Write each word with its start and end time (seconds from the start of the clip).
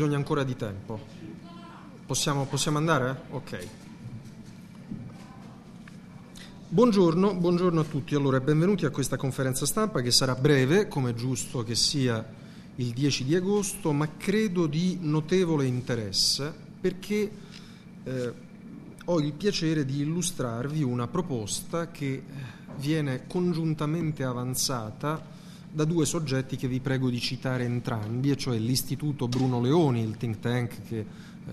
bisogna 0.00 0.18
ancora 0.18 0.44
di 0.44 0.54
tempo. 0.54 0.96
Possiamo, 2.06 2.46
possiamo 2.46 2.78
andare? 2.78 3.22
Ok. 3.30 3.68
Buongiorno, 6.68 7.34
buongiorno, 7.34 7.80
a 7.80 7.82
tutti. 7.82 8.14
Allora, 8.14 8.38
benvenuti 8.38 8.86
a 8.86 8.90
questa 8.90 9.16
conferenza 9.16 9.66
stampa 9.66 10.00
che 10.00 10.12
sarà 10.12 10.36
breve, 10.36 10.86
come 10.86 11.10
è 11.10 11.14
giusto 11.14 11.64
che 11.64 11.74
sia 11.74 12.24
il 12.76 12.92
10 12.92 13.24
di 13.24 13.34
agosto, 13.34 13.90
ma 13.90 14.08
credo 14.16 14.68
di 14.68 14.98
notevole 15.00 15.66
interesse 15.66 16.54
perché 16.80 17.32
eh, 18.04 18.32
ho 19.04 19.18
il 19.20 19.32
piacere 19.32 19.84
di 19.84 20.02
illustrarvi 20.02 20.80
una 20.84 21.08
proposta 21.08 21.90
che 21.90 22.22
viene 22.76 23.26
congiuntamente 23.26 24.22
avanzata 24.22 25.37
da 25.70 25.84
due 25.84 26.06
soggetti 26.06 26.56
che 26.56 26.68
vi 26.68 26.80
prego 26.80 27.10
di 27.10 27.20
citare 27.20 27.64
entrambi, 27.64 28.30
e 28.30 28.36
cioè 28.36 28.58
l'Istituto 28.58 29.28
Bruno 29.28 29.60
Leoni, 29.60 30.02
il 30.02 30.16
think 30.16 30.38
tank 30.40 30.82
che 30.86 30.98
eh, 30.98 31.06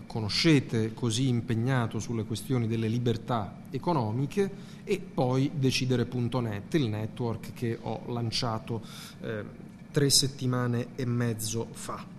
conoscete 0.08 0.94
così 0.94 1.28
impegnato 1.28 2.00
sulle 2.00 2.24
questioni 2.24 2.68
delle 2.68 2.88
libertà 2.88 3.64
economiche, 3.72 4.74
e 4.84 5.00
poi 5.00 5.52
decidere.net, 5.54 6.74
il 6.76 6.88
network 6.88 7.54
che 7.54 7.78
ho 7.82 8.04
lanciato 8.08 8.82
eh, 9.22 9.44
tre 9.92 10.10
settimane 10.10 10.88
e 10.96 11.06
mezzo 11.06 11.68
fa. 11.72 12.14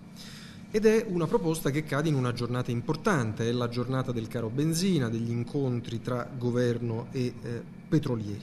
Ed 0.71 0.85
è 0.85 1.07
una 1.09 1.27
proposta 1.27 1.71
che 1.71 1.85
cade 1.85 2.09
in 2.09 2.15
una 2.15 2.33
giornata 2.33 2.71
importante, 2.71 3.49
è 3.49 3.53
la 3.53 3.69
giornata 3.69 4.13
del 4.13 4.29
caro 4.29 4.49
benzina, 4.49 5.09
degli 5.09 5.31
incontri 5.31 6.03
tra 6.03 6.29
governo 6.37 7.07
e 7.13 7.33
eh, 7.43 7.63
petrolieri. 7.89 8.43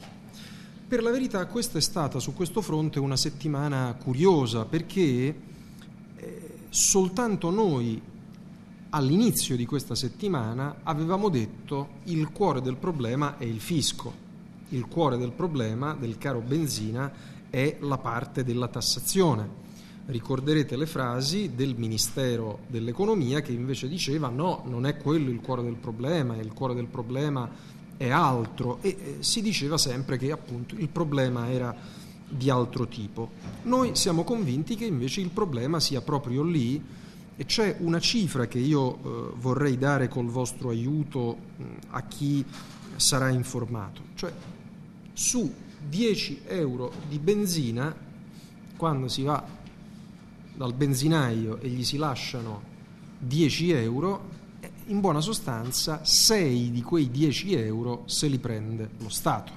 Per 0.93 1.01
la 1.01 1.09
verità 1.09 1.47
questa 1.47 1.79
è 1.79 1.81
stata 1.81 2.19
su 2.19 2.35
questo 2.35 2.61
fronte 2.61 2.99
una 2.99 3.17
settimana 3.17 3.97
curiosa 3.99 4.65
perché 4.65 5.35
eh, 6.15 6.49
soltanto 6.69 7.49
noi 7.49 7.99
all'inizio 8.91 9.55
di 9.55 9.65
questa 9.65 9.95
settimana 9.95 10.81
avevamo 10.83 11.29
detto 11.29 11.93
il 12.03 12.29
cuore 12.29 12.61
del 12.61 12.75
problema 12.75 13.39
è 13.39 13.43
il 13.43 13.59
fisco, 13.59 14.13
il 14.69 14.85
cuore 14.85 15.17
del 15.17 15.31
problema 15.31 15.95
del 15.95 16.19
caro 16.19 16.41
benzina 16.41 17.11
è 17.49 17.77
la 17.79 17.97
parte 17.97 18.43
della 18.43 18.67
tassazione. 18.67 19.49
Ricorderete 20.05 20.77
le 20.77 20.85
frasi 20.85 21.55
del 21.55 21.73
Ministero 21.75 22.59
dell'Economia 22.67 23.41
che 23.41 23.51
invece 23.51 23.87
diceva 23.87 24.29
no, 24.29 24.61
non 24.67 24.85
è 24.85 24.97
quello 24.97 25.31
il 25.31 25.41
cuore 25.41 25.63
del 25.63 25.77
problema, 25.77 26.35
il 26.35 26.53
cuore 26.53 26.75
del 26.75 26.85
problema 26.85 27.81
è 28.03 28.09
altro 28.09 28.79
e 28.81 28.89
eh, 28.89 29.17
si 29.19 29.41
diceva 29.41 29.77
sempre 29.77 30.17
che 30.17 30.31
appunto 30.31 30.75
il 30.75 30.89
problema 30.89 31.49
era 31.49 31.75
di 32.27 32.49
altro 32.49 32.87
tipo. 32.87 33.31
Noi 33.63 33.95
siamo 33.95 34.23
convinti 34.23 34.75
che 34.75 34.85
invece 34.85 35.21
il 35.21 35.29
problema 35.29 35.79
sia 35.79 36.01
proprio 36.01 36.43
lì 36.43 36.81
e 37.35 37.45
c'è 37.45 37.77
una 37.79 37.99
cifra 37.99 38.47
che 38.47 38.59
io 38.59 38.95
eh, 38.95 39.33
vorrei 39.37 39.77
dare 39.77 40.07
col 40.07 40.27
vostro 40.27 40.69
aiuto 40.69 41.37
mh, 41.55 41.63
a 41.91 42.01
chi 42.03 42.43
sarà 42.95 43.29
informato, 43.29 44.01
cioè 44.15 44.31
su 45.13 45.51
10 45.87 46.41
euro 46.47 46.91
di 47.07 47.19
benzina, 47.19 47.95
quando 48.75 49.07
si 49.07 49.23
va 49.23 49.43
dal 50.55 50.73
benzinaio 50.73 51.59
e 51.59 51.69
gli 51.69 51.83
si 51.83 51.97
lasciano 51.97 52.71
10 53.19 53.71
euro, 53.71 54.29
in 54.87 54.99
buona 54.99 55.21
sostanza 55.21 56.01
6 56.03 56.71
di 56.71 56.81
quei 56.81 57.09
10 57.09 57.53
euro 57.55 58.03
se 58.05 58.27
li 58.27 58.37
prende 58.37 58.89
lo 58.97 59.09
Stato. 59.09 59.51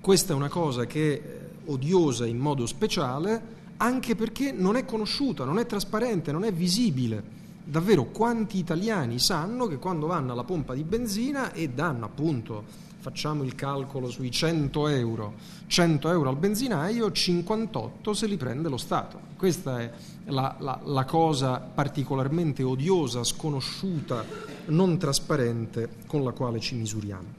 Questa 0.00 0.32
è 0.32 0.36
una 0.36 0.48
cosa 0.48 0.86
che 0.86 1.14
è 1.14 1.48
odiosa 1.66 2.26
in 2.26 2.38
modo 2.38 2.66
speciale 2.66 3.58
anche 3.78 4.14
perché 4.14 4.52
non 4.52 4.76
è 4.76 4.84
conosciuta, 4.84 5.44
non 5.44 5.58
è 5.58 5.66
trasparente, 5.66 6.32
non 6.32 6.44
è 6.44 6.52
visibile. 6.52 7.38
Davvero 7.64 8.06
quanti 8.06 8.58
italiani 8.58 9.18
sanno 9.18 9.66
che 9.66 9.78
quando 9.78 10.06
vanno 10.06 10.32
alla 10.32 10.44
pompa 10.44 10.74
di 10.74 10.82
benzina 10.82 11.52
e 11.52 11.70
danno 11.70 12.04
appunto, 12.04 12.64
facciamo 13.00 13.44
il 13.44 13.54
calcolo 13.54 14.10
sui 14.10 14.30
100 14.30 14.88
euro, 14.88 15.34
100 15.66 16.10
euro 16.10 16.28
al 16.28 16.36
benzinaio, 16.36 17.10
58 17.10 18.12
se 18.12 18.26
li 18.26 18.36
prende 18.36 18.68
lo 18.68 18.76
Stato. 18.76 19.18
Questa 19.36 19.80
è 19.80 19.90
la, 20.26 20.54
la, 20.58 20.78
la 20.84 21.04
cosa 21.06 21.58
particolarmente 21.58 22.62
odiosa, 22.62 23.24
sconosciuta, 23.24 24.24
non 24.66 24.98
trasparente 24.98 25.96
con 26.06 26.22
la 26.22 26.32
quale 26.32 26.60
ci 26.60 26.74
misuriamo. 26.74 27.38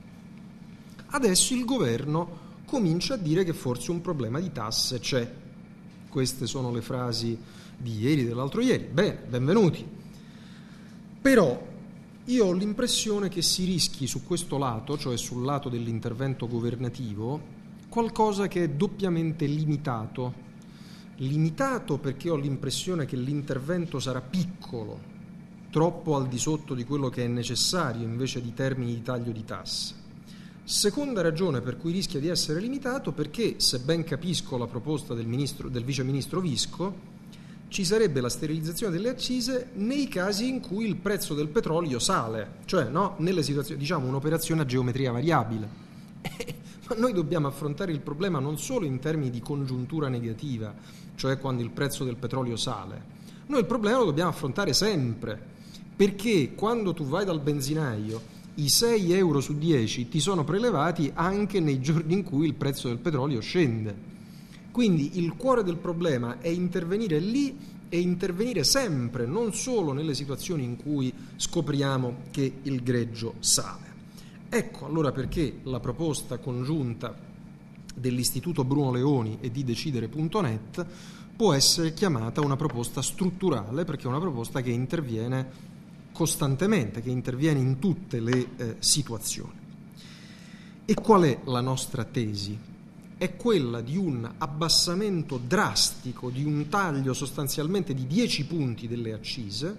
Adesso 1.11 1.53
il 1.53 1.63
governo 1.63 2.39
comincia 2.65 3.13
a 3.13 3.17
dire 3.17 3.43
che 3.43 3.53
forse 3.53 3.91
un 3.91 4.01
problema 4.01 4.39
di 4.39 4.51
tasse 4.51 4.99
c'è. 4.99 5.31
Queste 6.09 6.47
sono 6.47 6.71
le 6.71 6.81
frasi 6.81 7.37
di 7.77 7.99
ieri, 7.99 8.25
dell'altro 8.25 8.61
ieri. 8.61 8.85
Bene, 8.91 9.19
benvenuti. 9.27 9.85
Però 11.21 11.69
io 12.31 12.45
ho 12.45 12.51
l'impressione 12.53 13.29
che 13.29 13.41
si 13.41 13.65
rischi 13.65 14.07
su 14.07 14.23
questo 14.23 14.57
lato, 14.57 14.97
cioè 14.97 15.17
sul 15.17 15.43
lato 15.43 15.69
dell'intervento 15.69 16.47
governativo, 16.47 17.59
qualcosa 17.89 18.47
che 18.47 18.63
è 18.63 18.69
doppiamente 18.69 19.45
limitato 19.45 20.49
limitato 21.21 21.97
perché 21.97 22.29
ho 22.29 22.35
l'impressione 22.35 23.05
che 23.05 23.15
l'intervento 23.15 23.99
sarà 23.99 24.21
piccolo, 24.21 24.99
troppo 25.69 26.15
al 26.15 26.27
di 26.27 26.37
sotto 26.37 26.73
di 26.73 26.83
quello 26.83 27.09
che 27.09 27.23
è 27.23 27.27
necessario 27.27 28.03
invece 28.03 28.41
di 28.41 28.53
termini 28.53 28.95
di 28.95 29.01
taglio 29.01 29.31
di 29.31 29.45
tasse. 29.45 29.95
Seconda 30.63 31.21
ragione 31.21 31.61
per 31.61 31.77
cui 31.77 31.91
rischia 31.91 32.19
di 32.19 32.27
essere 32.27 32.59
limitato 32.59 33.11
perché, 33.11 33.55
se 33.59 33.79
ben 33.79 34.03
capisco 34.03 34.57
la 34.57 34.67
proposta 34.67 35.13
del, 35.13 35.27
ministro, 35.27 35.69
del 35.69 35.83
vice 35.83 36.03
ministro 36.03 36.39
Visco, 36.39 37.09
ci 37.71 37.85
sarebbe 37.85 38.19
la 38.19 38.27
sterilizzazione 38.27 38.91
delle 38.91 39.07
accise 39.07 39.69
nei 39.75 40.09
casi 40.09 40.49
in 40.49 40.59
cui 40.59 40.85
il 40.85 40.97
prezzo 40.97 41.33
del 41.33 41.47
petrolio 41.47 41.99
sale, 41.99 42.55
cioè 42.65 42.89
no, 42.89 43.15
nelle 43.19 43.43
situazioni, 43.43 43.79
diciamo 43.79 44.05
un'operazione 44.09 44.63
a 44.63 44.65
geometria 44.65 45.13
variabile. 45.13 45.69
Ma 46.89 46.95
noi 46.97 47.13
dobbiamo 47.13 47.47
affrontare 47.47 47.93
il 47.93 48.01
problema 48.01 48.39
non 48.39 48.57
solo 48.57 48.85
in 48.85 48.99
termini 48.99 49.29
di 49.29 49.39
congiuntura 49.39 50.09
negativa, 50.09 50.73
cioè 51.15 51.39
quando 51.39 51.63
il 51.63 51.69
prezzo 51.69 52.03
del 52.03 52.17
petrolio 52.17 52.57
sale. 52.57 53.19
Noi 53.45 53.61
il 53.61 53.65
problema 53.65 53.99
lo 53.99 54.05
dobbiamo 54.05 54.31
affrontare 54.31 54.73
sempre, 54.73 55.39
perché 55.95 56.53
quando 56.53 56.93
tu 56.93 57.05
vai 57.05 57.23
dal 57.23 57.39
benzinaio 57.39 58.21
i 58.55 58.67
6 58.67 59.13
euro 59.13 59.39
su 59.39 59.57
10 59.57 60.09
ti 60.09 60.19
sono 60.19 60.43
prelevati 60.43 61.09
anche 61.13 61.61
nei 61.61 61.79
giorni 61.79 62.15
in 62.15 62.23
cui 62.23 62.47
il 62.47 62.53
prezzo 62.53 62.89
del 62.89 62.97
petrolio 62.97 63.39
scende. 63.39 64.19
Quindi 64.71 65.19
il 65.19 65.35
cuore 65.35 65.63
del 65.63 65.77
problema 65.77 66.39
è 66.39 66.47
intervenire 66.47 67.19
lì 67.19 67.57
e 67.89 67.99
intervenire 67.99 68.63
sempre, 68.63 69.25
non 69.25 69.53
solo 69.53 69.91
nelle 69.91 70.13
situazioni 70.13 70.63
in 70.63 70.77
cui 70.77 71.13
scopriamo 71.35 72.23
che 72.31 72.59
il 72.63 72.81
greggio 72.81 73.33
sale. 73.39 73.89
Ecco 74.47 74.85
allora 74.85 75.11
perché 75.11 75.59
la 75.63 75.81
proposta 75.81 76.37
congiunta 76.37 77.13
dell'Istituto 77.93 78.63
Bruno 78.63 78.91
Leoni 78.91 79.37
e 79.41 79.51
di 79.51 79.65
decidere.net 79.65 80.85
può 81.35 81.53
essere 81.53 81.93
chiamata 81.93 82.39
una 82.39 82.55
proposta 82.55 83.01
strutturale 83.01 83.83
perché 83.83 84.03
è 84.03 84.07
una 84.07 84.19
proposta 84.19 84.61
che 84.61 84.69
interviene 84.69 85.69
costantemente, 86.13 87.01
che 87.01 87.09
interviene 87.09 87.59
in 87.59 87.79
tutte 87.79 88.19
le 88.19 88.47
eh, 88.55 88.75
situazioni. 88.79 89.59
E 90.85 90.93
qual 90.93 91.23
è 91.23 91.39
la 91.45 91.61
nostra 91.61 92.03
tesi? 92.03 92.57
È 93.21 93.35
quella 93.35 93.81
di 93.81 93.97
un 93.97 94.27
abbassamento 94.39 95.37
drastico, 95.37 96.31
di 96.31 96.43
un 96.43 96.69
taglio 96.69 97.13
sostanzialmente 97.13 97.93
di 97.93 98.07
10 98.07 98.47
punti 98.47 98.87
delle 98.87 99.13
accise, 99.13 99.77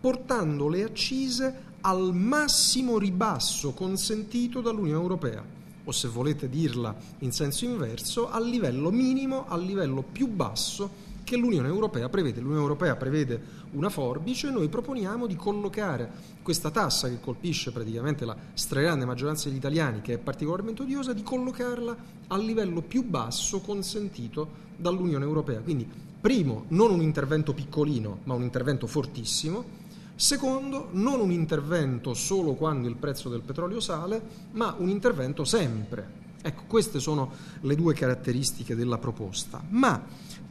portando 0.00 0.66
le 0.66 0.82
accise 0.82 1.62
al 1.82 2.12
massimo 2.12 2.98
ribasso 2.98 3.70
consentito 3.70 4.60
dall'Unione 4.60 5.00
Europea 5.00 5.44
o 5.84 5.92
se 5.92 6.08
volete 6.08 6.48
dirla 6.48 6.92
in 7.20 7.30
senso 7.30 7.66
inverso, 7.66 8.28
al 8.28 8.48
livello 8.48 8.90
minimo, 8.90 9.46
al 9.46 9.62
livello 9.62 10.02
più 10.02 10.26
basso 10.26 10.90
che 11.26 11.36
l'Unione 11.36 11.66
Europea 11.66 12.08
prevede. 12.08 12.40
L'Unione 12.40 12.62
Europea 12.62 12.94
prevede 12.94 13.64
una 13.72 13.88
forbice 13.88 14.48
noi 14.48 14.68
proponiamo 14.68 15.26
di 15.26 15.34
collocare 15.34 16.08
questa 16.40 16.70
tassa 16.70 17.08
che 17.08 17.18
colpisce 17.20 17.72
praticamente 17.72 18.24
la 18.24 18.36
stragrande 18.54 19.04
maggioranza 19.04 19.48
degli 19.48 19.58
italiani, 19.58 20.02
che 20.02 20.14
è 20.14 20.18
particolarmente 20.18 20.82
odiosa, 20.82 21.12
di 21.12 21.24
collocarla 21.24 21.96
al 22.28 22.44
livello 22.44 22.80
più 22.80 23.02
basso 23.02 23.58
consentito 23.58 24.64
dall'Unione 24.76 25.24
Europea. 25.24 25.58
Quindi, 25.58 25.84
primo, 26.20 26.66
non 26.68 26.92
un 26.92 27.02
intervento 27.02 27.52
piccolino, 27.52 28.20
ma 28.22 28.34
un 28.34 28.42
intervento 28.42 28.86
fortissimo 28.86 29.84
Secondo, 30.18 30.88
non 30.92 31.20
un 31.20 31.30
intervento 31.30 32.14
solo 32.14 32.54
quando 32.54 32.88
il 32.88 32.96
prezzo 32.96 33.28
del 33.28 33.42
petrolio 33.42 33.80
sale, 33.80 34.22
ma 34.52 34.74
un 34.78 34.88
intervento 34.88 35.44
sempre. 35.44 36.24
Ecco, 36.46 36.62
queste 36.68 37.00
sono 37.00 37.32
le 37.62 37.74
due 37.74 37.92
caratteristiche 37.92 38.76
della 38.76 38.98
proposta. 38.98 39.60
Ma 39.70 40.00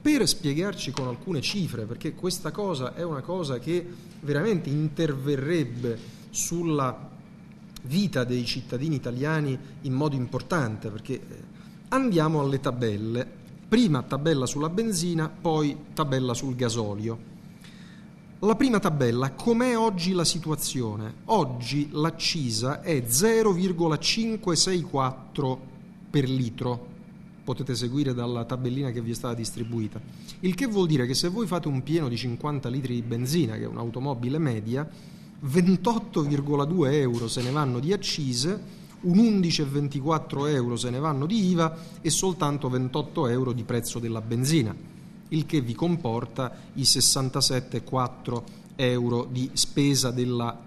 per 0.02 0.28
spiegarci 0.28 0.92
con 0.92 1.08
alcune 1.08 1.40
cifre, 1.40 1.86
perché 1.86 2.14
questa 2.14 2.52
cosa 2.52 2.94
è 2.96 3.02
una 3.02 3.22
cosa 3.22 3.60
che 3.60 3.88
veramente 4.20 4.70
interverrebbe 4.70 5.98
sulla 6.32 7.14
vita 7.84 8.26
dei 8.26 8.44
cittadini 8.44 8.96
italiani 8.96 9.58
in 9.84 9.94
modo 9.94 10.18
importante, 10.18 10.90
perché 10.90 11.14
eh, 11.14 11.22
andiamo 11.88 12.42
alle 12.42 12.60
tabelle. 12.60 13.26
Prima 13.70 14.04
tabella 14.04 14.46
sulla 14.46 14.68
benzina, 14.68 15.30
poi 15.30 15.78
tabella 15.94 16.34
sul 16.34 16.56
gasolio. 16.56 17.18
La 18.40 18.56
prima 18.56 18.80
tabella, 18.80 19.32
com'è 19.32 19.78
oggi 19.78 20.12
la 20.12 20.26
situazione? 20.26 21.22
Oggi 21.28 21.88
l'accisa 21.94 22.82
è 22.82 23.02
0,564 23.08 25.75
per 26.16 26.30
litro, 26.30 26.94
potete 27.44 27.76
seguire 27.76 28.14
dalla 28.14 28.46
tabellina 28.46 28.92
che 28.92 29.02
vi 29.02 29.12
è 29.12 29.14
stata 29.14 29.34
distribuita, 29.34 30.00
il 30.40 30.56
che 30.56 30.66
vuol 30.66 30.88
dire 30.88 31.06
che 31.06 31.14
se 31.14 31.28
voi 31.28 31.46
fate 31.46 31.68
un 31.68 31.84
pieno 31.84 32.08
di 32.08 32.16
50 32.16 32.70
litri 32.70 32.94
di 32.94 33.02
benzina, 33.02 33.56
che 33.56 33.64
è 33.64 33.68
un'automobile 33.68 34.38
media, 34.38 34.90
28,2 35.46 36.94
euro 36.94 37.28
se 37.28 37.42
ne 37.42 37.52
vanno 37.52 37.80
di 37.80 37.92
accise, 37.92 38.58
un 39.02 39.18
11,24 39.18 40.48
euro 40.48 40.78
se 40.78 40.90
ne 40.90 41.00
vanno 41.00 41.26
di 41.26 41.50
IVA 41.50 41.78
e 42.00 42.10
soltanto 42.10 42.70
28 42.70 43.28
euro 43.28 43.52
di 43.52 43.66
prezzo 43.66 44.00
della 44.00 44.22
benzina, 44.22 44.74
il 45.28 45.46
che 45.46 45.60
vi 45.60 45.76
comporta 45.76 46.50
i 46.76 46.84
67,4 46.84 48.42
euro 48.78 49.28
di 49.30 49.50
spesa 49.52 50.12
della 50.12 50.58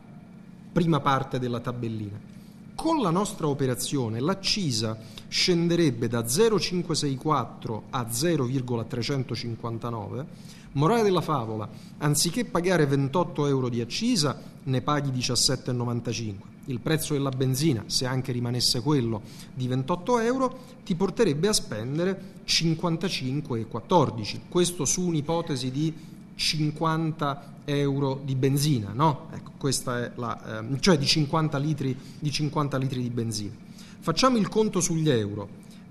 prima 0.71 1.01
parte 1.01 1.39
della 1.39 1.61
tabellina. 1.61 2.37
Con 2.79 3.03
la 3.03 3.11
nostra 3.11 3.49
operazione 3.49 4.21
l'accisa 4.21 4.97
scenderebbe 5.27 6.07
da 6.07 6.29
0,564 6.29 7.83
a 7.91 8.09
0,359. 8.09 10.27
Morale 10.75 11.03
della 11.03 11.21
favola, 11.21 11.69
anziché 11.99 12.45
pagare 12.45 12.87
28 12.87 13.49
euro 13.49 13.69
di 13.69 13.81
accisa, 13.81 14.41
ne 14.63 14.81
paghi 14.81 15.11
17,95 15.11 16.35
il 16.67 16.79
prezzo 16.79 17.15
della 17.15 17.31
benzina, 17.31 17.83
se 17.87 18.07
anche 18.07 18.31
rimanesse 18.31 18.81
quello 18.81 19.23
di 19.55 19.67
28 19.67 20.21
euro, 20.21 20.59
ti 20.85 20.95
porterebbe 20.95 21.49
a 21.49 21.53
spendere 21.53 22.43
55,14. 22.47 24.39
Questo 24.49 24.85
su 24.85 25.03
un'ipotesi 25.03 25.73
di 25.73 25.93
50 26.38 27.56
euro 27.64 28.20
di 28.25 28.37
benzina, 28.37 28.93
no? 28.93 29.29
Ecco, 29.32 29.69
la, 30.14 30.61
eh, 30.61 30.81
cioè 30.81 30.96
di 30.96 31.05
50, 31.05 31.58
litri, 31.58 31.99
di 32.19 32.31
50 32.31 32.76
litri 32.79 33.02
di 33.02 33.11
benzina. 33.11 33.52
Facciamo 33.99 34.37
il 34.37 34.49
conto 34.49 34.81
sugli 34.81 35.11
euro. 35.11 35.49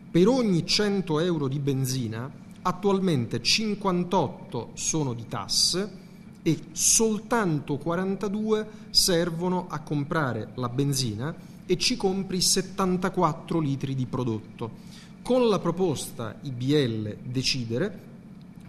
Per 0.09 0.27
ogni 0.29 0.65
100 0.65 1.19
euro 1.19 1.49
di 1.49 1.59
benzina, 1.59 2.31
attualmente 2.61 3.41
58 3.41 4.71
sono 4.73 5.13
di 5.13 5.27
tasse, 5.27 6.05
e 6.43 6.59
soltanto 6.71 7.75
42 7.75 8.67
servono 8.89 9.65
a 9.67 9.81
comprare 9.81 10.51
la 10.53 10.69
benzina 10.69 11.35
e 11.65 11.77
ci 11.77 11.97
compri 11.97 12.39
74 12.39 13.59
litri 13.59 13.95
di 13.95 14.05
prodotto. 14.05 14.85
Con 15.21 15.49
la 15.49 15.59
proposta 15.59 16.37
IBL 16.41 17.17
decidere, 17.21 17.99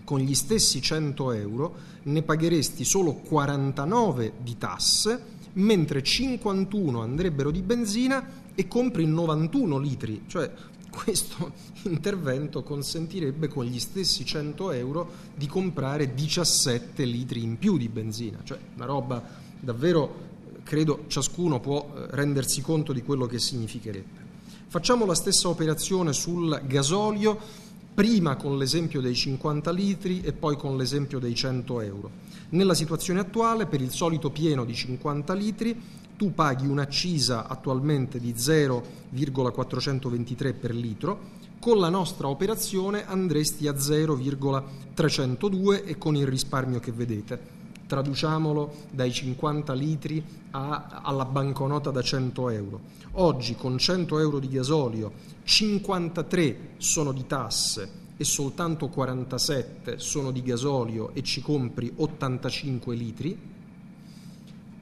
con 0.08 0.20
gli 0.20 0.34
stessi 0.34 0.81
100 0.81 1.32
euro 1.32 1.75
ne 2.05 2.22
pagheresti 2.22 2.82
solo 2.82 3.12
49 3.12 4.32
di 4.43 4.56
tasse, 4.56 5.22
mentre 5.55 6.02
51 6.02 7.02
andrebbero 7.02 7.50
di 7.50 7.60
benzina 7.60 8.26
e 8.55 8.66
compri 8.66 9.05
91 9.05 9.76
litri, 9.76 10.22
cioè 10.26 10.50
questo 10.88 11.52
intervento 11.82 12.62
consentirebbe 12.62 13.49
con 13.49 13.66
gli 13.66 13.78
stessi 13.78 14.25
100 14.25 14.70
euro 14.72 15.10
di 15.34 15.46
comprare 15.46 16.14
17 16.14 17.05
litri 17.05 17.43
in 17.43 17.58
più 17.58 17.76
di 17.76 17.90
benzina, 17.90 18.38
cioè 18.44 18.58
una 18.76 18.87
roba 18.87 19.22
davvero, 19.60 20.14
credo 20.62 21.05
ciascuno 21.08 21.60
può 21.60 21.87
eh, 21.94 22.06
rendersi 22.12 22.62
conto 22.62 22.94
di 22.94 23.02
quello 23.02 23.26
che 23.26 23.38
significherebbe. 23.38 24.25
Facciamo 24.69 25.05
la 25.05 25.14
stessa 25.14 25.49
operazione 25.49 26.14
sul 26.14 26.62
gasolio, 26.66 27.66
prima 27.98 28.36
con 28.36 28.56
l'esempio 28.56 29.00
dei 29.00 29.16
50 29.16 29.72
litri 29.72 30.20
e 30.20 30.32
poi 30.32 30.56
con 30.56 30.76
l'esempio 30.76 31.18
dei 31.18 31.34
100 31.34 31.80
euro. 31.80 32.10
Nella 32.50 32.74
situazione 32.74 33.18
attuale, 33.18 33.66
per 33.66 33.80
il 33.80 33.90
solito 33.90 34.30
pieno 34.30 34.64
di 34.64 34.72
50 34.72 35.34
litri, 35.34 35.76
tu 36.16 36.32
paghi 36.32 36.68
un'accisa 36.68 37.48
attualmente 37.48 38.20
di 38.20 38.34
0,423 38.36 40.52
per 40.52 40.76
litro, 40.76 41.18
con 41.58 41.78
la 41.78 41.88
nostra 41.88 42.28
operazione 42.28 43.04
andresti 43.04 43.66
a 43.66 43.76
0,302 43.76 45.82
e 45.82 45.98
con 45.98 46.14
il 46.14 46.28
risparmio 46.28 46.78
che 46.78 46.92
vedete. 46.92 47.57
Traduciamolo 47.88 48.73
dai 48.90 49.11
50 49.11 49.73
litri 49.73 50.23
a, 50.50 51.00
alla 51.02 51.25
banconota 51.25 51.90
da 51.90 52.02
100 52.02 52.50
euro. 52.50 52.81
Oggi 53.12 53.56
con 53.56 53.79
100 53.79 54.19
euro 54.19 54.38
di 54.38 54.49
gasolio 54.49 55.11
53 55.43 56.58
sono 56.76 57.12
di 57.12 57.26
tasse 57.26 57.90
e 58.19 58.25
soltanto 58.25 58.88
47 58.88 59.99
sono 59.99 60.31
di 60.31 60.43
gasolio 60.43 61.14
e 61.14 61.23
ci 61.23 61.40
compri 61.40 61.90
85 61.96 62.94
litri, 62.94 63.38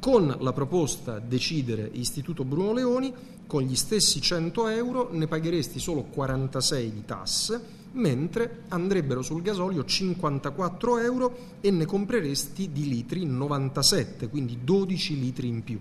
con 0.01 0.37
la 0.41 0.53
proposta 0.53 1.21
Decidere 1.21 1.89
Istituto 1.93 2.45
Bruno 2.45 2.73
Leoni, 2.73 3.15
con 3.47 3.63
gli 3.63 3.77
stessi 3.77 4.21
100 4.21 4.69
euro 4.69 5.11
ne 5.13 5.29
pagheresti 5.29 5.79
solo 5.79 6.03
46 6.03 6.93
di 6.93 7.05
tasse, 7.05 7.61
mentre 7.97 8.63
andrebbero 8.69 9.23
sul 9.23 9.43
gasolio 9.43 9.85
54 9.85 10.99
euro 10.99 11.37
e 11.61 11.71
ne 11.71 11.85
compreresti 11.85 12.73
di 12.73 12.89
litri 12.89 13.25
97, 13.25 14.29
quindi 14.29 14.59
12 14.63 15.19
litri 15.21 15.49
in 15.49 15.63
più. 15.63 15.79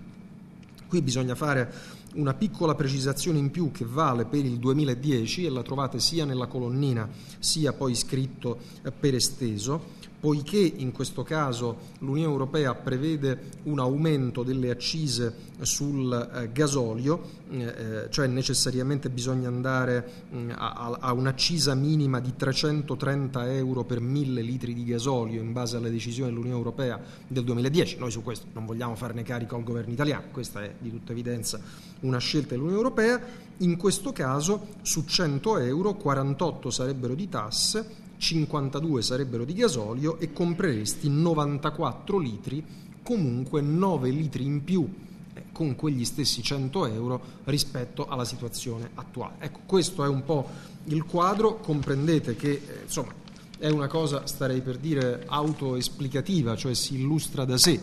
Qui 0.88 1.02
bisogna 1.02 1.34
fare 1.34 1.72
una 2.14 2.34
piccola 2.34 2.74
precisazione 2.74 3.38
in 3.38 3.50
più 3.50 3.70
che 3.72 3.84
vale 3.84 4.24
per 4.24 4.44
il 4.44 4.58
2010 4.58 5.44
e 5.44 5.50
la 5.50 5.62
trovate 5.62 5.98
sia 5.98 6.24
nella 6.24 6.46
colonnina 6.46 7.08
sia 7.38 7.72
poi 7.72 7.94
scritto 7.94 8.58
per 8.98 9.14
esteso 9.14 9.95
poiché 10.18 10.58
in 10.58 10.92
questo 10.92 11.22
caso 11.22 11.76
l'Unione 12.00 12.30
Europea 12.30 12.74
prevede 12.74 13.38
un 13.64 13.78
aumento 13.78 14.42
delle 14.42 14.70
accise 14.70 15.54
sul 15.60 16.12
eh, 16.12 16.52
gasolio, 16.52 17.22
eh, 17.50 17.62
eh 17.62 18.10
cioè 18.10 18.26
necessariamente 18.26 19.08
bisogna 19.10 19.48
andare 19.48 20.24
mm, 20.34 20.50
a, 20.54 21.12
un'accisa 21.12 21.74
minima 21.74 22.20
di 22.20 22.34
330 22.36 23.52
euro 23.54 23.84
per 23.84 24.00
mille 24.00 24.42
litri 24.42 24.74
di 24.74 24.84
gasolio 24.84 25.40
in 25.40 25.52
base 25.52 25.76
alle 25.76 25.90
decisioni 25.90 26.30
dell'Unione 26.30 26.56
Europea 26.56 27.00
del 27.26 27.44
2010. 27.44 27.98
Noi 27.98 28.10
su 28.10 28.22
questo 28.22 28.46
non 28.52 28.66
vogliamo 28.66 28.94
farne 28.96 29.22
carico 29.22 29.56
al 29.56 29.64
governo 29.64 29.92
italiano, 29.92 30.24
questa 30.32 30.62
è 30.62 30.74
di 30.78 30.90
tutta 30.90 31.12
evidenza 31.12 31.60
una 32.00 32.18
scelta 32.18 32.50
dell'Unione 32.50 32.76
Europea. 32.78 33.20
In 33.58 33.76
questo 33.76 34.12
caso 34.12 34.68
su 34.82 35.04
100 35.04 35.58
euro 35.58 35.94
48 35.94 36.70
sarebbero 36.70 37.14
di 37.14 37.28
tasse 37.28 38.04
52 38.18 39.02
sarebbero 39.02 39.44
di 39.44 39.52
gasolio 39.52 40.18
e 40.18 40.32
compreresti 40.32 41.08
94 41.08 42.18
litri, 42.18 42.64
comunque 43.02 43.60
9 43.60 44.10
litri 44.10 44.44
in 44.44 44.64
più 44.64 44.88
eh, 45.34 45.44
con 45.52 45.76
quegli 45.76 46.04
stessi 46.04 46.42
100 46.42 46.86
euro 46.86 47.20
rispetto 47.44 48.06
alla 48.06 48.24
situazione 48.24 48.90
attuale. 48.94 49.34
Ecco, 49.40 49.60
questo 49.66 50.04
è 50.04 50.08
un 50.08 50.24
po' 50.24 50.48
il 50.84 51.04
quadro, 51.04 51.58
comprendete 51.58 52.36
che 52.36 52.50
eh, 52.50 52.82
insomma 52.84 53.12
è 53.58 53.68
una 53.68 53.86
cosa, 53.86 54.26
starei 54.26 54.60
per 54.60 54.78
dire, 54.78 55.24
autoesplicativa, 55.26 56.56
cioè 56.56 56.74
si 56.74 56.94
illustra 56.94 57.44
da 57.44 57.56
sé. 57.56 57.80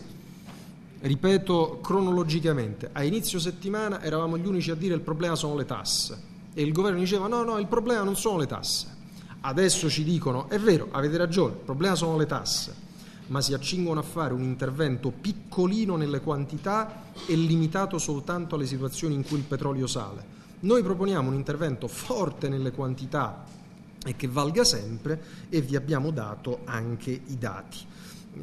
Ripeto 1.00 1.80
cronologicamente, 1.82 2.88
a 2.92 3.02
inizio 3.02 3.38
settimana 3.38 4.02
eravamo 4.02 4.38
gli 4.38 4.46
unici 4.46 4.70
a 4.70 4.74
dire 4.74 4.94
il 4.94 5.00
problema 5.00 5.34
sono 5.34 5.54
le 5.54 5.66
tasse 5.66 6.32
e 6.54 6.62
il 6.62 6.72
governo 6.72 7.00
diceva 7.00 7.26
no, 7.26 7.42
no, 7.42 7.58
il 7.58 7.66
problema 7.66 8.04
non 8.04 8.16
sono 8.16 8.38
le 8.38 8.46
tasse 8.46 8.93
Adesso 9.46 9.90
ci 9.90 10.04
dicono, 10.04 10.48
è 10.48 10.58
vero, 10.58 10.88
avete 10.90 11.18
ragione, 11.18 11.52
il 11.52 11.60
problema 11.60 11.94
sono 11.94 12.16
le 12.16 12.24
tasse, 12.24 12.74
ma 13.26 13.42
si 13.42 13.52
accingono 13.52 14.00
a 14.00 14.02
fare 14.02 14.32
un 14.32 14.42
intervento 14.42 15.10
piccolino 15.10 15.96
nelle 15.96 16.20
quantità 16.20 17.12
e 17.26 17.34
limitato 17.34 17.98
soltanto 17.98 18.54
alle 18.54 18.64
situazioni 18.64 19.14
in 19.14 19.22
cui 19.22 19.36
il 19.36 19.44
petrolio 19.44 19.86
sale. 19.86 20.24
Noi 20.60 20.82
proponiamo 20.82 21.28
un 21.28 21.34
intervento 21.34 21.88
forte 21.88 22.48
nelle 22.48 22.72
quantità 22.72 23.44
e 24.02 24.16
che 24.16 24.28
valga 24.28 24.64
sempre 24.64 25.22
e 25.50 25.60
vi 25.60 25.76
abbiamo 25.76 26.10
dato 26.10 26.60
anche 26.64 27.10
i 27.10 27.36
dati 27.36 27.78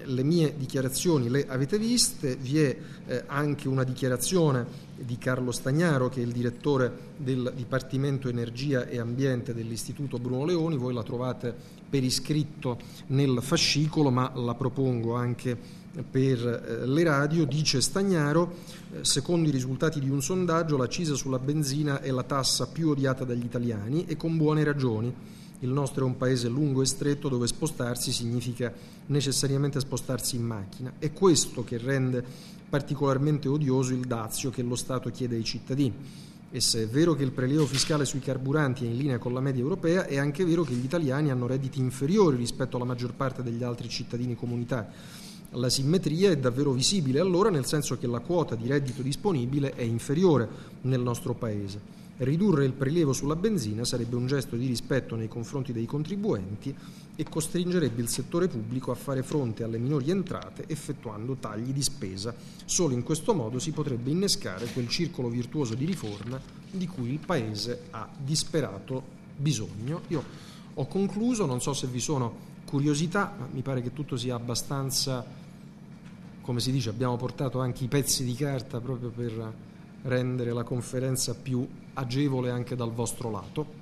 le 0.04 0.24
mie 0.24 0.56
dichiarazioni 0.58 1.30
le 1.30 1.46
avete 1.48 1.78
viste, 1.78 2.36
vi 2.36 2.60
è 2.60 2.78
eh, 3.08 3.24
anche 3.28 3.68
una 3.68 3.84
dichiarazione 3.84 4.90
di 4.96 5.18
Carlo 5.18 5.52
Stagnaro 5.52 6.10
che 6.10 6.22
è 6.22 6.24
il 6.24 6.32
direttore 6.32 6.92
del 7.18 7.54
Dipartimento 7.56 8.30
Energia 8.30 8.88
e 8.88 9.00
Ambiente 9.00 9.54
dell'Istituto 9.54 10.20
Bruno 10.20 10.46
Leoni, 10.46 10.78
voi 10.78 10.94
la 10.94 11.04
trovate 11.04 11.54
per 11.90 12.04
iscritto 12.04 12.78
nel 13.08 13.40
fascicolo 13.42 14.12
ma 14.12 14.32
la 14.36 14.56
propongo 14.56 15.16
anche 15.16 15.58
per 16.10 16.48
eh, 16.48 16.86
le 16.86 17.04
radio, 17.04 17.46
dice 17.46 17.82
Stagnaro, 17.82 18.56
eh, 18.94 19.04
secondo 19.04 19.50
i 19.50 19.52
risultati 19.52 20.00
di 20.00 20.10
un 20.10 20.22
sondaggio 20.22 20.78
l'accisa 20.78 21.16
sulla 21.16 21.40
benzina 21.40 22.02
è 22.02 22.12
la 22.12 22.24
tassa 22.24 22.68
più 22.68 22.90
odiata 22.90 23.26
dagli 23.26 23.44
italiani 23.44 24.06
e 24.06 24.16
con 24.16 24.38
buone 24.38 24.64
ragioni 24.64 25.14
il 25.62 25.70
nostro 25.70 26.06
è 26.06 26.08
un 26.08 26.18
paese 26.18 26.48
lungo 26.48 26.82
e 26.82 26.86
stretto 26.86 27.30
dove 27.30 27.48
spostarsi 27.48 28.12
significa 28.12 28.74
necessariamente 29.08 29.80
spostarsi 29.80 30.36
in 30.36 30.44
macchina. 30.44 30.94
È 30.98 31.12
questo 31.13 31.63
che 31.63 31.77
rende 31.77 32.24
particolarmente 32.68 33.48
odioso 33.48 33.94
il 33.94 34.06
dazio 34.06 34.50
che 34.50 34.63
lo 34.63 34.75
Stato 34.75 35.10
chiede 35.10 35.36
ai 35.36 35.44
cittadini. 35.44 35.94
E 36.53 36.60
se 36.60 36.84
è 36.84 36.88
vero 36.88 37.13
che 37.13 37.24
il 37.24 37.32
prelievo 37.32 37.65
fiscale 37.65 38.06
sui 38.06 38.20
carburanti 38.20 38.86
è 38.86 38.89
in 38.89 38.98
linea 38.98 39.20
con 39.20 39.34
la 39.34 39.39
media 39.39 39.62
europea, 39.62 40.06
è 40.06 40.18
anche 40.18 40.44
vero 40.44 40.63
che 40.63 40.74
gli 40.74 40.84
italiani 40.84 41.30
hanno 41.30 41.48
redditi 41.48 41.80
inferiori 41.80 42.38
rispetto 42.38 42.75
alla 42.75 42.86
maggior 42.86 43.13
parte 43.13 43.44
degli 43.44 43.63
altri 43.63 43.88
cittadini 43.88 44.36
comunitari. 44.36 44.88
la 45.51 45.70
simmetria 45.70 46.32
è 46.32 46.38
davvero 46.38 46.72
visibile 46.72 47.20
allora 47.20 47.50
nel 47.50 47.65
senso 47.65 47.98
che 47.98 48.08
la 48.08 48.20
quota 48.20 48.56
di 48.56 48.68
reddito 48.68 49.01
disponibile 49.01 49.74
è 49.75 49.82
inferiore 49.82 50.48
nel 50.82 51.01
nostro 51.01 51.34
Paese. 51.34 52.00
Ridurre 52.22 52.66
il 52.66 52.74
prelievo 52.74 53.13
sulla 53.13 53.36
benzina 53.36 53.84
sarebbe 53.84 54.16
un 54.16 54.28
gesto 54.28 54.56
di 54.56 54.68
rispetto 54.68 55.16
nei 55.16 55.28
confronti 55.28 55.74
dei 55.74 55.88
contribuenti 55.88 56.75
e 57.16 57.25
costringerebbe 57.28 58.00
il 58.00 58.10
settore 58.10 58.48
pubblico 58.48 58.92
a 58.92 58.96
fare 58.96 59.24
fronte 59.24 59.63
alle 59.63 59.80
minori 59.80 60.12
entrate 60.12 60.66
effettuando 60.68 61.38
tagli 61.40 61.72
di 61.72 61.82
spesa. 61.82 62.32
Solo 62.66 62.94
in 62.94 63.01
questo 63.01 63.34
modo 63.34 63.58
si 63.58 63.72
potrebbe 63.72 64.12
innescare 64.12 64.68
quel 64.68 64.88
circolo 64.88 65.30
virtuoso 65.30 65.74
di 65.74 65.84
riforma 65.84 66.40
di 66.70 66.86
cui 66.86 67.10
il 67.10 67.18
Paese 67.18 67.86
ha 67.90 68.08
disperato 68.16 69.01
bisogno. 69.36 70.01
Io 70.10 70.24
ho 70.75 70.86
concluso, 70.86 71.48
non 71.48 71.60
so 71.60 71.74
se 71.74 71.88
vi 71.88 72.00
sono 72.00 72.50
curiosità, 72.66 73.34
ma 73.36 73.48
mi 73.51 73.63
pare 73.63 73.82
che 73.82 73.94
tutto 73.94 74.16
sia 74.16 74.36
abbastanza, 74.36 75.25
come 76.42 76.60
si 76.60 76.72
dice, 76.72 76.90
abbiamo 76.90 77.18
portato 77.18 77.60
anche 77.60 77.84
i 77.84 77.88
pezzi 77.88 78.24
di 78.24 78.36
carta 78.36 78.80
proprio 78.80 79.10
per 79.10 79.70
rendere 80.03 80.51
la 80.53 80.63
conferenza 80.63 81.36
più 81.36 81.67
agevole 81.93 82.50
anche 82.50 82.75
dal 82.75 82.91
vostro 82.91 83.29
lato. 83.29 83.79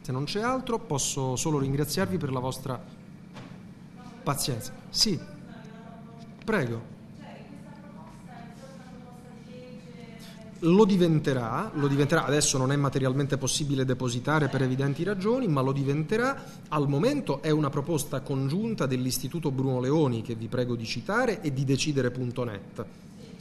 Se 0.00 0.12
non 0.12 0.24
c'è 0.24 0.42
altro 0.42 0.78
posso 0.78 1.34
solo 1.36 1.58
ringraziarvi 1.58 2.18
per 2.18 2.30
la 2.30 2.40
vostra 2.40 2.78
pazienza. 4.22 4.72
Sì, 4.90 5.18
prego. 6.44 6.92
Lo 10.60 10.86
diventerà, 10.86 11.70
lo 11.74 11.88
diventerà, 11.88 12.24
adesso 12.24 12.56
non 12.56 12.72
è 12.72 12.76
materialmente 12.76 13.36
possibile 13.36 13.84
depositare 13.84 14.48
per 14.48 14.62
evidenti 14.62 15.02
ragioni, 15.02 15.46
ma 15.46 15.60
lo 15.60 15.72
diventerà. 15.72 16.42
Al 16.68 16.88
momento 16.88 17.42
è 17.42 17.50
una 17.50 17.68
proposta 17.68 18.22
congiunta 18.22 18.86
dell'Istituto 18.86 19.50
Bruno 19.50 19.78
Leoni, 19.78 20.22
che 20.22 20.34
vi 20.34 20.48
prego 20.48 20.74
di 20.74 20.86
citare, 20.86 21.42
e 21.42 21.52
di 21.52 21.64
decidere.net. 21.64 22.86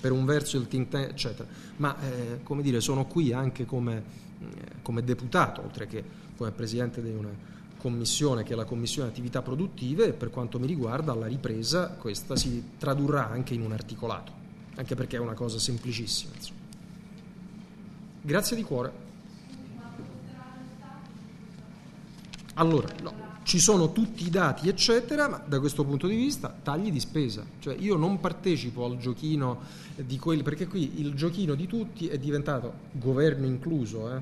Per 0.03 0.11
un 0.11 0.25
verso 0.25 0.57
il 0.57 0.67
think 0.67 0.89
tank, 0.89 1.11
eccetera. 1.11 1.47
Ma, 1.77 1.97
eh, 2.01 2.39
come 2.43 2.61
dire, 2.61 2.81
sono 2.81 3.05
qui 3.05 3.31
anche 3.31 3.63
come, 3.63 4.03
eh, 4.41 4.45
come 4.81 5.01
deputato, 5.01 5.61
oltre 5.61 5.87
che 5.87 6.03
come 6.35 6.51
presidente 6.51 7.01
di 7.01 7.09
una 7.09 7.29
commissione 7.77 8.43
che 8.43 8.51
è 8.51 8.55
la 8.57 8.65
commissione 8.65 9.07
attività 9.07 9.41
produttive 9.41 10.07
e 10.07 10.11
per 10.11 10.29
quanto 10.29 10.59
mi 10.59 10.67
riguarda 10.67 11.13
alla 11.13 11.27
ripresa 11.27 11.87
questa 11.91 12.35
si 12.35 12.71
tradurrà 12.77 13.29
anche 13.29 13.53
in 13.53 13.61
un 13.61 13.71
articolato, 13.71 14.33
anche 14.75 14.93
perché 14.93 15.15
è 15.15 15.19
una 15.21 15.35
cosa 15.35 15.57
semplicissima. 15.57 16.33
Grazie 18.21 18.57
di 18.57 18.63
cuore. 18.63 18.91
Allora, 22.55 22.89
no, 23.01 23.13
ci 23.43 23.59
sono 23.59 23.91
tutti 23.91 24.25
i 24.25 24.29
dati, 24.29 24.67
eccetera, 24.67 25.27
ma 25.27 25.41
da 25.45 25.59
questo 25.59 25.83
punto 25.83 26.07
di 26.07 26.15
vista 26.15 26.53
tagli 26.63 26.91
di 26.91 26.99
spesa. 26.99 27.45
Cioè 27.59 27.75
io 27.77 27.95
non 27.95 28.19
partecipo 28.19 28.85
al 28.85 28.97
giochino 28.97 29.61
di 29.95 30.17
quelli, 30.17 30.43
perché 30.43 30.67
qui 30.67 30.99
il 30.99 31.13
giochino 31.13 31.55
di 31.55 31.67
tutti 31.67 32.07
è 32.07 32.17
diventato, 32.17 32.73
governo 32.91 33.45
incluso, 33.45 34.13
eh, 34.15 34.21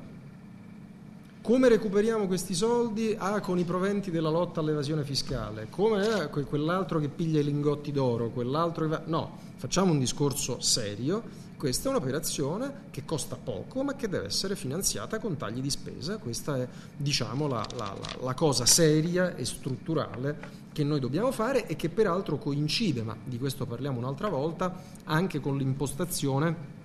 come 1.41 1.69
recuperiamo 1.69 2.27
questi 2.27 2.53
soldi? 2.53 3.15
Ah, 3.17 3.39
con 3.39 3.57
i 3.57 3.63
proventi 3.63 4.11
della 4.11 4.29
lotta 4.29 4.59
all'evasione 4.59 5.03
fiscale. 5.03 5.67
Come 5.69 6.23
eh, 6.23 6.29
quell'altro 6.29 6.99
che 6.99 7.07
piglia 7.09 7.39
i 7.39 7.43
lingotti 7.43 7.91
d'oro, 7.91 8.29
quell'altro 8.29 8.83
che 8.85 8.89
va... 8.89 9.01
No, 9.05 9.37
facciamo 9.55 9.91
un 9.91 9.99
discorso 9.99 10.59
serio 10.61 11.49
questa 11.61 11.89
è 11.89 11.91
un'operazione 11.91 12.85
che 12.89 13.05
costa 13.05 13.35
poco 13.35 13.83
ma 13.83 13.93
che 13.93 14.09
deve 14.09 14.25
essere 14.25 14.55
finanziata 14.55 15.19
con 15.19 15.37
tagli 15.37 15.61
di 15.61 15.69
spesa, 15.69 16.17
questa 16.17 16.57
è 16.57 16.67
diciamo, 16.97 17.47
la, 17.47 17.63
la, 17.75 17.95
la, 18.19 18.33
cosa 18.33 18.65
seria 18.65 19.35
e 19.35 19.45
strutturale 19.45 20.39
che 20.73 20.83
noi 20.83 20.99
dobbiamo 20.99 21.31
fare 21.31 21.67
e 21.67 21.75
che 21.75 21.89
peraltro 21.89 22.39
coincide, 22.39 23.03
ma 23.03 23.15
di 23.23 23.37
questo 23.37 23.67
parliamo 23.67 23.99
un'altra 23.99 24.27
volta, 24.27 24.75
anche 25.03 25.39
con 25.39 25.55
l'impostazione 25.55 26.79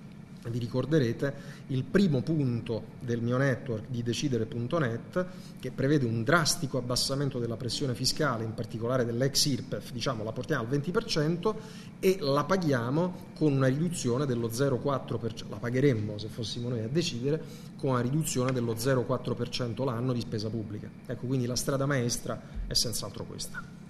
vi 0.50 0.58
ricorderete 0.58 1.34
il 1.68 1.84
primo 1.84 2.22
punto 2.22 2.94
del 3.00 3.20
mio 3.20 3.36
network 3.36 3.84
di 3.88 4.02
decidere.net 4.02 5.26
che 5.60 5.70
prevede 5.70 6.06
un 6.06 6.22
drastico 6.22 6.78
abbassamento 6.78 7.38
della 7.38 7.56
pressione 7.56 7.94
fiscale, 7.94 8.44
in 8.44 8.54
particolare 8.54 9.04
dell'ex 9.04 9.44
IRPEF, 9.46 9.92
diciamo 9.92 10.24
la 10.24 10.32
portiamo 10.32 10.62
al 10.62 10.70
20% 10.70 11.54
e 12.00 12.18
la 12.20 12.44
paghiamo 12.44 13.32
con 13.34 13.52
una 13.52 13.66
riduzione 13.66 14.26
dello 14.26 14.48
0,4%, 14.48 15.48
la 15.48 15.56
pagheremmo 15.56 16.18
se 16.18 16.28
fossimo 16.28 16.68
noi 16.68 16.80
a 16.80 16.88
decidere, 16.88 17.42
con 17.76 17.90
una 17.90 18.00
riduzione 18.00 18.52
dello 18.52 18.74
0,4% 18.74 19.84
l'anno 19.84 20.12
di 20.12 20.20
spesa 20.20 20.48
pubblica. 20.48 20.88
Ecco, 21.06 21.26
quindi 21.26 21.46
la 21.46 21.56
strada 21.56 21.86
maestra 21.86 22.40
è 22.66 22.74
senz'altro 22.74 23.24
questa 23.24 23.84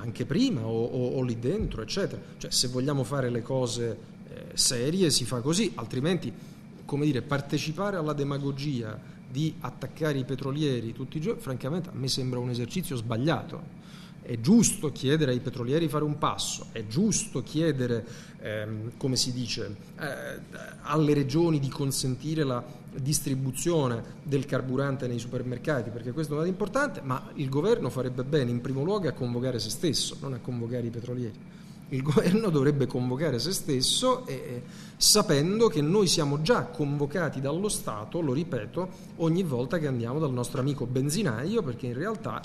anche 0.00 0.24
prima 0.24 0.64
o, 0.64 0.84
o, 0.84 1.18
o, 1.18 1.22
lì 1.22 1.38
dentro, 1.38 1.82
eccetera. 1.82 2.20
Cioè, 2.38 2.50
se 2.50 2.68
vogliamo 2.68 3.04
fare 3.04 3.30
le 3.30 3.42
cose 3.42 4.09
serie 4.54 5.10
si 5.10 5.24
fa 5.24 5.40
così, 5.40 5.72
altrimenti, 5.74 6.32
come 6.84 7.04
dire, 7.04 7.22
partecipare 7.22 7.96
alla 7.96 8.12
demagogia 8.12 8.98
di 9.30 9.54
attaccare 9.60 10.18
i 10.18 10.24
petrolieri 10.24 10.92
tutti 10.92 11.18
i 11.18 11.20
giorni, 11.20 11.40
francamente 11.40 11.88
a 11.88 11.92
me 11.94 12.08
sembra 12.08 12.38
un 12.38 12.50
esercizio 12.50 12.96
sbagliato. 12.96 13.78
È 14.22 14.38
giusto 14.38 14.92
chiedere 14.92 15.32
ai 15.32 15.40
petrolieri 15.40 15.86
di 15.86 15.90
fare 15.90 16.04
un 16.04 16.18
passo, 16.18 16.66
è 16.72 16.86
giusto 16.86 17.42
chiedere, 17.42 18.06
ehm, 18.40 18.92
come 18.96 19.16
si 19.16 19.32
dice, 19.32 19.74
eh, 19.98 20.38
alle 20.82 21.14
regioni 21.14 21.58
di 21.58 21.68
consentire 21.68 22.44
la 22.44 22.62
distribuzione 22.92 24.02
del 24.22 24.44
carburante 24.46 25.06
nei 25.06 25.18
supermercati, 25.18 25.90
perché 25.90 26.12
questo 26.12 26.32
è 26.32 26.36
un 26.36 26.42
dato 26.42 26.52
importante, 26.52 27.00
ma 27.00 27.30
il 27.34 27.48
governo 27.48 27.88
farebbe 27.88 28.22
bene 28.22 28.50
in 28.50 28.60
primo 28.60 28.84
luogo 28.84 29.08
a 29.08 29.12
convocare 29.12 29.58
se 29.58 29.70
stesso, 29.70 30.16
non 30.20 30.34
a 30.34 30.38
convocare 30.38 30.86
i 30.86 30.90
petrolieri 30.90 31.58
il 31.90 32.02
governo 32.02 32.50
dovrebbe 32.50 32.86
convocare 32.86 33.38
se 33.38 33.52
stesso 33.52 34.26
eh, 34.26 34.62
sapendo 34.96 35.68
che 35.68 35.80
noi 35.80 36.06
siamo 36.06 36.42
già 36.42 36.64
convocati 36.64 37.40
dallo 37.40 37.68
Stato, 37.68 38.20
lo 38.20 38.32
ripeto, 38.32 38.88
ogni 39.16 39.42
volta 39.42 39.78
che 39.78 39.86
andiamo 39.86 40.18
dal 40.18 40.32
nostro 40.32 40.60
amico 40.60 40.86
benzinaio, 40.86 41.62
perché 41.62 41.86
in 41.86 41.94
realtà, 41.94 42.40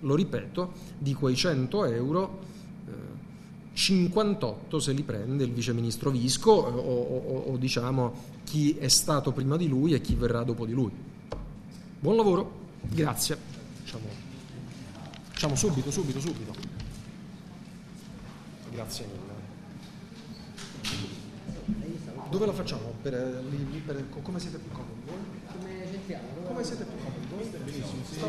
lo 0.00 0.14
ripeto, 0.14 0.72
di 0.98 1.14
quei 1.14 1.36
100 1.36 1.84
euro 1.84 2.38
eh, 2.86 2.92
58 3.72 4.78
se 4.80 4.92
li 4.92 5.02
prende 5.02 5.44
il 5.44 5.52
viceministro 5.52 6.10
Visco 6.10 6.66
eh, 6.66 6.70
o, 6.70 7.02
o, 7.02 7.52
o 7.52 7.56
diciamo 7.56 8.36
chi 8.44 8.76
è 8.78 8.88
stato 8.88 9.32
prima 9.32 9.56
di 9.56 9.68
lui 9.68 9.92
e 9.94 10.00
chi 10.00 10.14
verrà 10.14 10.42
dopo 10.42 10.66
di 10.66 10.72
lui. 10.72 10.90
Buon 12.00 12.16
lavoro, 12.16 12.52
grazie. 12.80 13.36
Facciamo, 13.82 14.06
facciamo 15.28 15.54
subito, 15.54 15.90
subito, 15.90 16.20
subito. 16.20 16.77
Grazie 18.78 19.06
mille. 19.06 19.36
Dove 22.30 22.46
la 22.46 22.52
facciamo? 22.52 22.94
Per, 23.02 23.42
per, 23.84 24.04
come 24.22 24.38
siete 24.38 24.58
più 24.58 24.70
comodi? 24.70 25.00
Come 25.50 25.86
sentiamo? 25.90 26.28
Come 26.46 26.62
siete 26.62 26.84
più 26.84 26.96
comodi? 27.02 27.48
Benissimo. 27.64 28.26